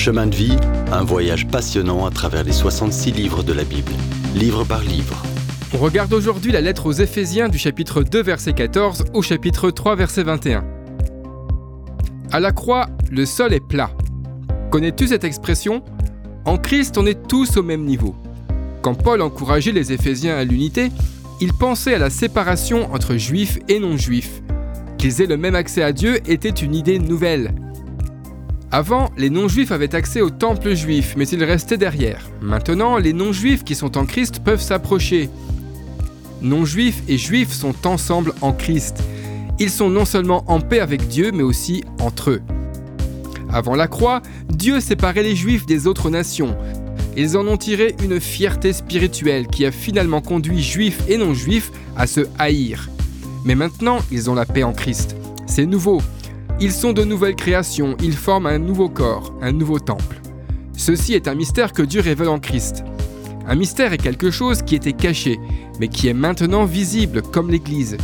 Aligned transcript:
Chemin 0.00 0.28
de 0.28 0.34
vie, 0.34 0.56
un 0.92 1.04
voyage 1.04 1.46
passionnant 1.46 2.06
à 2.06 2.10
travers 2.10 2.42
les 2.42 2.52
66 2.52 3.12
livres 3.12 3.42
de 3.42 3.52
la 3.52 3.64
Bible, 3.64 3.92
livre 4.34 4.64
par 4.64 4.80
livre. 4.80 5.22
On 5.74 5.76
regarde 5.76 6.14
aujourd'hui 6.14 6.52
la 6.52 6.62
lettre 6.62 6.86
aux 6.86 6.92
Éphésiens 6.92 7.50
du 7.50 7.58
chapitre 7.58 8.02
2 8.02 8.22
verset 8.22 8.54
14 8.54 9.04
au 9.12 9.20
chapitre 9.20 9.70
3 9.70 9.96
verset 9.96 10.22
21. 10.22 10.64
À 12.32 12.40
la 12.40 12.50
croix, 12.50 12.88
le 13.10 13.26
sol 13.26 13.52
est 13.52 13.60
plat. 13.60 13.90
Connais-tu 14.70 15.08
cette 15.08 15.24
expression? 15.24 15.82
En 16.46 16.56
Christ, 16.56 16.96
on 16.96 17.04
est 17.04 17.28
tous 17.28 17.58
au 17.58 17.62
même 17.62 17.84
niveau. 17.84 18.16
Quand 18.80 18.94
Paul 18.94 19.20
encourageait 19.20 19.72
les 19.72 19.92
Éphésiens 19.92 20.34
à 20.34 20.44
l'unité, 20.44 20.88
il 21.42 21.52
pensait 21.52 21.96
à 21.96 21.98
la 21.98 22.08
séparation 22.08 22.90
entre 22.94 23.18
juifs 23.18 23.58
et 23.68 23.78
non-juifs. 23.78 24.40
Qu'ils 24.96 25.20
aient 25.20 25.26
le 25.26 25.36
même 25.36 25.56
accès 25.56 25.82
à 25.82 25.92
Dieu 25.92 26.20
était 26.26 26.48
une 26.48 26.74
idée 26.74 26.98
nouvelle. 26.98 27.52
Avant, 28.72 29.10
les 29.16 29.30
non-juifs 29.30 29.72
avaient 29.72 29.96
accès 29.96 30.20
au 30.20 30.30
temple 30.30 30.74
juif, 30.74 31.14
mais 31.16 31.26
ils 31.26 31.42
restaient 31.42 31.76
derrière. 31.76 32.28
Maintenant, 32.40 32.98
les 32.98 33.12
non-juifs 33.12 33.64
qui 33.64 33.74
sont 33.74 33.98
en 33.98 34.06
Christ 34.06 34.40
peuvent 34.44 34.60
s'approcher. 34.60 35.28
Non-juifs 36.40 37.02
et 37.08 37.18
juifs 37.18 37.52
sont 37.52 37.74
ensemble 37.84 38.32
en 38.40 38.52
Christ. 38.52 39.02
Ils 39.58 39.70
sont 39.70 39.90
non 39.90 40.04
seulement 40.04 40.44
en 40.46 40.60
paix 40.60 40.78
avec 40.78 41.08
Dieu, 41.08 41.32
mais 41.34 41.42
aussi 41.42 41.82
entre 42.00 42.30
eux. 42.30 42.42
Avant 43.52 43.74
la 43.74 43.88
croix, 43.88 44.22
Dieu 44.48 44.78
séparait 44.78 45.24
les 45.24 45.34
juifs 45.34 45.66
des 45.66 45.88
autres 45.88 46.08
nations. 46.08 46.56
Ils 47.16 47.36
en 47.36 47.48
ont 47.48 47.56
tiré 47.56 47.96
une 48.04 48.20
fierté 48.20 48.72
spirituelle 48.72 49.48
qui 49.48 49.66
a 49.66 49.72
finalement 49.72 50.20
conduit 50.20 50.62
juifs 50.62 51.02
et 51.08 51.18
non-juifs 51.18 51.72
à 51.96 52.06
se 52.06 52.20
haïr. 52.38 52.88
Mais 53.44 53.56
maintenant, 53.56 53.98
ils 54.12 54.30
ont 54.30 54.34
la 54.34 54.46
paix 54.46 54.62
en 54.62 54.72
Christ. 54.72 55.16
C'est 55.46 55.66
nouveau. 55.66 56.00
Ils 56.62 56.72
sont 56.72 56.92
de 56.92 57.04
nouvelles 57.04 57.36
créations, 57.36 57.96
ils 58.02 58.12
forment 58.12 58.46
un 58.46 58.58
nouveau 58.58 58.90
corps, 58.90 59.32
un 59.40 59.50
nouveau 59.50 59.78
temple. 59.78 60.20
Ceci 60.76 61.14
est 61.14 61.26
un 61.26 61.34
mystère 61.34 61.72
que 61.72 61.80
Dieu 61.80 62.02
révèle 62.02 62.28
en 62.28 62.38
Christ. 62.38 62.84
Un 63.46 63.54
mystère 63.54 63.94
est 63.94 64.02
quelque 64.02 64.30
chose 64.30 64.60
qui 64.60 64.74
était 64.74 64.92
caché, 64.92 65.40
mais 65.78 65.88
qui 65.88 66.08
est 66.08 66.14
maintenant 66.14 66.66
visible 66.66 67.22
comme 67.22 67.50
l'Église. 67.50 67.96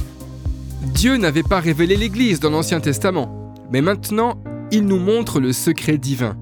Dieu 0.95 1.19
n'avait 1.19 1.43
pas 1.43 1.61
révélé 1.61 1.97
l'Église 1.97 2.41
dans 2.41 2.49
l'Ancien 2.49 2.81
Testament, 2.81 3.55
mais 3.71 3.83
maintenant 3.83 4.39
il 4.73 4.87
nous 4.87 4.99
montre 4.99 5.39
le 5.39 5.53
secret 5.53 5.99
divin. 5.99 6.35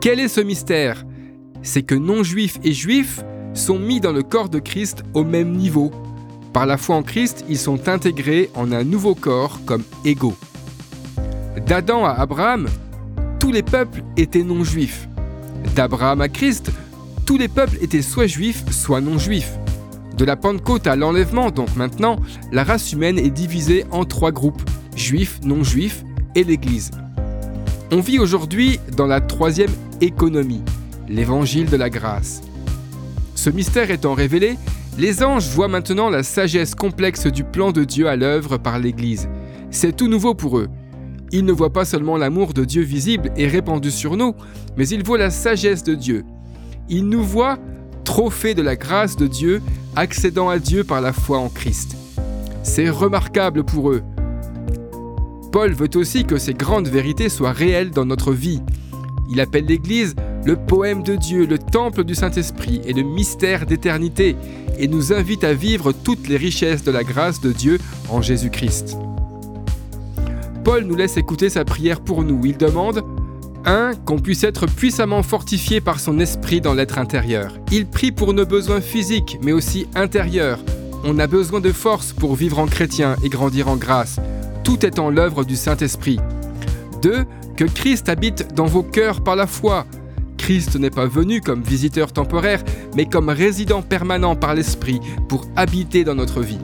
Quel 0.00 0.20
est 0.20 0.28
ce 0.28 0.40
mystère? 0.40 1.04
C'est 1.60 1.82
que 1.82 1.94
non-juifs 1.94 2.58
et 2.64 2.72
juifs 2.72 3.22
sont 3.52 3.78
mis 3.78 4.00
dans 4.00 4.12
le 4.12 4.22
corps 4.22 4.48
de 4.48 4.60
Christ 4.60 5.02
au 5.12 5.24
même 5.24 5.52
niveau. 5.52 5.90
Par 6.54 6.64
la 6.64 6.78
foi 6.78 6.96
en 6.96 7.02
Christ, 7.02 7.44
ils 7.50 7.58
sont 7.58 7.86
intégrés 7.86 8.48
en 8.54 8.72
un 8.72 8.84
nouveau 8.84 9.14
corps 9.14 9.60
comme 9.66 9.82
égaux. 10.06 10.36
D'Adam 11.66 12.04
à 12.04 12.10
Abraham, 12.10 12.68
tous 13.40 13.52
les 13.52 13.62
peuples 13.62 14.02
étaient 14.16 14.42
non-juifs. 14.42 15.08
D'Abraham 15.74 16.20
à 16.20 16.28
Christ, 16.28 16.70
tous 17.26 17.36
les 17.36 17.48
peuples 17.48 17.76
étaient 17.80 18.02
soit 18.02 18.26
juifs, 18.26 18.64
soit 18.70 19.00
non-juifs. 19.00 19.58
De 20.16 20.24
la 20.24 20.36
Pentecôte 20.36 20.86
à 20.86 20.96
l'enlèvement, 20.96 21.50
donc 21.50 21.74
maintenant, 21.76 22.16
la 22.52 22.64
race 22.64 22.92
humaine 22.92 23.18
est 23.18 23.30
divisée 23.30 23.84
en 23.90 24.04
trois 24.04 24.32
groupes, 24.32 24.62
juifs, 24.96 25.40
non-juifs 25.42 26.04
et 26.34 26.44
l'Église. 26.44 26.90
On 27.92 28.00
vit 28.00 28.18
aujourd'hui 28.18 28.78
dans 28.96 29.06
la 29.06 29.20
troisième 29.20 29.72
économie, 30.00 30.62
l'évangile 31.08 31.70
de 31.70 31.76
la 31.76 31.90
grâce. 31.90 32.42
Ce 33.34 33.50
mystère 33.50 33.90
étant 33.90 34.14
révélé, 34.14 34.56
les 34.98 35.22
anges 35.22 35.48
voient 35.48 35.68
maintenant 35.68 36.10
la 36.10 36.22
sagesse 36.22 36.74
complexe 36.74 37.26
du 37.26 37.44
plan 37.44 37.72
de 37.72 37.84
Dieu 37.84 38.08
à 38.08 38.16
l'œuvre 38.16 38.58
par 38.58 38.78
l'Église. 38.78 39.28
C'est 39.70 39.96
tout 39.96 40.08
nouveau 40.08 40.34
pour 40.34 40.58
eux. 40.58 40.68
Ils 41.30 41.44
ne 41.44 41.52
voient 41.52 41.72
pas 41.72 41.84
seulement 41.84 42.16
l'amour 42.16 42.54
de 42.54 42.64
Dieu 42.64 42.82
visible 42.82 43.30
et 43.36 43.46
répandu 43.46 43.90
sur 43.90 44.16
nous, 44.16 44.34
mais 44.76 44.88
ils 44.88 45.04
voient 45.04 45.18
la 45.18 45.30
sagesse 45.30 45.84
de 45.84 45.94
Dieu. 45.94 46.24
Ils 46.88 47.06
nous 47.06 47.22
voient 47.22 47.58
trophées 48.04 48.54
de 48.54 48.62
la 48.62 48.76
grâce 48.76 49.16
de 49.16 49.26
Dieu, 49.26 49.60
accédant 49.94 50.48
à 50.48 50.58
Dieu 50.58 50.84
par 50.84 51.00
la 51.00 51.12
foi 51.12 51.38
en 51.38 51.50
Christ. 51.50 51.96
C'est 52.62 52.88
remarquable 52.88 53.64
pour 53.64 53.90
eux. 53.90 54.02
Paul 55.52 55.72
veut 55.72 55.90
aussi 55.94 56.24
que 56.24 56.38
ces 56.38 56.54
grandes 56.54 56.88
vérités 56.88 57.28
soient 57.28 57.52
réelles 57.52 57.90
dans 57.90 58.06
notre 58.06 58.32
vie. 58.32 58.62
Il 59.30 59.40
appelle 59.40 59.66
l'Église 59.66 60.14
le 60.44 60.56
poème 60.56 61.02
de 61.02 61.16
Dieu, 61.16 61.46
le 61.46 61.58
temple 61.58 62.04
du 62.04 62.14
Saint-Esprit 62.14 62.80
et 62.86 62.94
le 62.94 63.02
mystère 63.02 63.66
d'éternité, 63.66 64.36
et 64.78 64.88
nous 64.88 65.12
invite 65.12 65.44
à 65.44 65.52
vivre 65.52 65.92
toutes 65.92 66.28
les 66.28 66.36
richesses 66.36 66.84
de 66.84 66.90
la 66.90 67.04
grâce 67.04 67.40
de 67.40 67.52
Dieu 67.52 67.78
en 68.08 68.22
Jésus-Christ. 68.22 68.96
Paul 70.68 70.84
nous 70.84 70.96
laisse 70.96 71.16
écouter 71.16 71.48
sa 71.48 71.64
prière 71.64 72.02
pour 72.02 72.22
nous. 72.22 72.44
Il 72.44 72.58
demande 72.58 73.02
1. 73.64 73.92
Qu'on 74.04 74.18
puisse 74.18 74.44
être 74.44 74.66
puissamment 74.66 75.22
fortifié 75.22 75.80
par 75.80 75.98
son 75.98 76.18
esprit 76.18 76.60
dans 76.60 76.74
l'être 76.74 76.98
intérieur. 76.98 77.54
Il 77.72 77.86
prie 77.86 78.12
pour 78.12 78.34
nos 78.34 78.44
besoins 78.44 78.82
physiques, 78.82 79.38
mais 79.40 79.52
aussi 79.52 79.86
intérieurs. 79.94 80.58
On 81.04 81.18
a 81.20 81.26
besoin 81.26 81.60
de 81.60 81.72
force 81.72 82.12
pour 82.12 82.34
vivre 82.34 82.58
en 82.58 82.66
chrétien 82.66 83.16
et 83.24 83.30
grandir 83.30 83.68
en 83.68 83.76
grâce. 83.76 84.20
Tout 84.62 84.84
est 84.84 84.98
en 84.98 85.08
l'œuvre 85.08 85.42
du 85.42 85.56
Saint-Esprit. 85.56 86.18
2. 87.00 87.24
Que 87.56 87.64
Christ 87.64 88.10
habite 88.10 88.52
dans 88.54 88.66
vos 88.66 88.82
cœurs 88.82 89.22
par 89.22 89.36
la 89.36 89.46
foi. 89.46 89.86
Christ 90.36 90.76
n'est 90.76 90.90
pas 90.90 91.06
venu 91.06 91.40
comme 91.40 91.62
visiteur 91.62 92.12
temporaire, 92.12 92.62
mais 92.94 93.06
comme 93.06 93.30
résident 93.30 93.80
permanent 93.80 94.36
par 94.36 94.54
l'Esprit 94.54 95.00
pour 95.30 95.46
habiter 95.56 96.04
dans 96.04 96.14
notre 96.14 96.42
vie. 96.42 96.60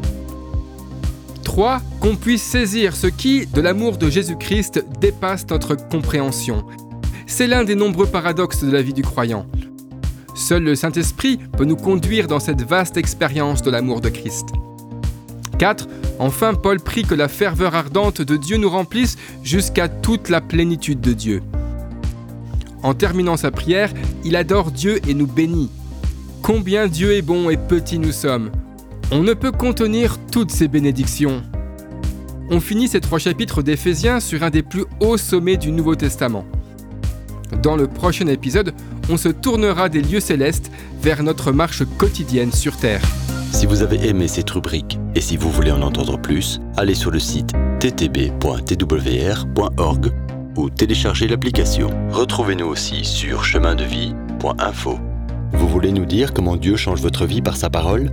3. 1.44 1.80
Qu'on 2.04 2.16
puisse 2.16 2.42
saisir 2.42 2.94
ce 2.94 3.06
qui, 3.06 3.46
de 3.46 3.62
l'amour 3.62 3.96
de 3.96 4.10
Jésus-Christ, 4.10 4.84
dépasse 5.00 5.46
notre 5.48 5.74
compréhension. 5.74 6.66
C'est 7.26 7.46
l'un 7.46 7.64
des 7.64 7.74
nombreux 7.74 8.04
paradoxes 8.04 8.62
de 8.62 8.70
la 8.70 8.82
vie 8.82 8.92
du 8.92 9.00
croyant. 9.00 9.46
Seul 10.34 10.64
le 10.64 10.74
Saint-Esprit 10.74 11.38
peut 11.56 11.64
nous 11.64 11.76
conduire 11.76 12.26
dans 12.26 12.40
cette 12.40 12.60
vaste 12.60 12.98
expérience 12.98 13.62
de 13.62 13.70
l'amour 13.70 14.02
de 14.02 14.10
Christ. 14.10 14.48
4. 15.58 15.88
Enfin, 16.18 16.52
Paul 16.52 16.78
prie 16.78 17.04
que 17.04 17.14
la 17.14 17.28
ferveur 17.28 17.74
ardente 17.74 18.20
de 18.20 18.36
Dieu 18.36 18.58
nous 18.58 18.68
remplisse 18.68 19.16
jusqu'à 19.42 19.88
toute 19.88 20.28
la 20.28 20.42
plénitude 20.42 21.00
de 21.00 21.14
Dieu. 21.14 21.42
En 22.82 22.92
terminant 22.92 23.38
sa 23.38 23.50
prière, 23.50 23.94
il 24.26 24.36
adore 24.36 24.72
Dieu 24.72 25.00
et 25.08 25.14
nous 25.14 25.26
bénit. 25.26 25.70
Combien 26.42 26.86
Dieu 26.86 27.14
est 27.14 27.22
bon 27.22 27.48
et 27.48 27.56
petit 27.56 27.98
nous 27.98 28.12
sommes. 28.12 28.50
On 29.10 29.22
ne 29.22 29.32
peut 29.32 29.52
contenir 29.52 30.18
toutes 30.30 30.50
ces 30.50 30.68
bénédictions. 30.68 31.42
On 32.54 32.60
finit 32.60 32.86
ces 32.86 33.00
trois 33.00 33.18
chapitres 33.18 33.62
d'Éphésiens 33.62 34.20
sur 34.20 34.44
un 34.44 34.50
des 34.50 34.62
plus 34.62 34.84
hauts 35.00 35.16
sommets 35.16 35.56
du 35.56 35.72
Nouveau 35.72 35.96
Testament. 35.96 36.44
Dans 37.64 37.74
le 37.74 37.88
prochain 37.88 38.28
épisode, 38.28 38.72
on 39.10 39.16
se 39.16 39.28
tournera 39.28 39.88
des 39.88 40.00
lieux 40.00 40.20
célestes 40.20 40.70
vers 41.02 41.24
notre 41.24 41.50
marche 41.50 41.82
quotidienne 41.98 42.52
sur 42.52 42.76
Terre. 42.76 43.02
Si 43.50 43.66
vous 43.66 43.82
avez 43.82 44.06
aimé 44.06 44.28
cette 44.28 44.50
rubrique 44.50 45.00
et 45.16 45.20
si 45.20 45.36
vous 45.36 45.50
voulez 45.50 45.72
en 45.72 45.82
entendre 45.82 46.16
plus, 46.16 46.60
allez 46.76 46.94
sur 46.94 47.10
le 47.10 47.18
site 47.18 47.50
ttb.twr.org 47.80 48.12
ou 50.56 50.70
téléchargez 50.70 51.26
l'application. 51.26 51.90
Retrouvez-nous 52.12 52.66
aussi 52.66 53.04
sur 53.04 53.42
chemindevie.info. 53.42 55.00
Vous 55.54 55.68
voulez 55.68 55.90
nous 55.90 56.06
dire 56.06 56.32
comment 56.32 56.54
Dieu 56.56 56.76
change 56.76 57.00
votre 57.00 57.26
vie 57.26 57.42
par 57.42 57.56
sa 57.56 57.68
parole? 57.68 58.12